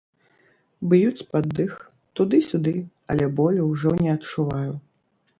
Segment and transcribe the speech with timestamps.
[0.91, 1.75] Б'юць пад дых,
[2.19, 2.73] туды-сюды,
[3.15, 4.73] але болю ўжо не адчуваю.